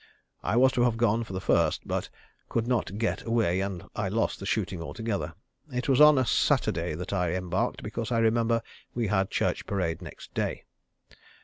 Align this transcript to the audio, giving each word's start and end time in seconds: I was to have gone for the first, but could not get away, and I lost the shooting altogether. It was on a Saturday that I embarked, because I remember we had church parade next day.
I 0.41 0.57
was 0.57 0.71
to 0.71 0.81
have 0.81 0.97
gone 0.97 1.23
for 1.23 1.33
the 1.33 1.39
first, 1.39 1.87
but 1.87 2.09
could 2.49 2.65
not 2.65 2.97
get 2.97 3.21
away, 3.23 3.59
and 3.59 3.83
I 3.95 4.07
lost 4.09 4.39
the 4.39 4.47
shooting 4.47 4.81
altogether. 4.81 5.35
It 5.71 5.87
was 5.87 6.01
on 6.01 6.17
a 6.17 6.25
Saturday 6.25 6.95
that 6.95 7.13
I 7.13 7.35
embarked, 7.35 7.83
because 7.83 8.11
I 8.11 8.17
remember 8.17 8.63
we 8.95 9.05
had 9.09 9.29
church 9.29 9.67
parade 9.67 10.01
next 10.01 10.33
day. 10.33 10.63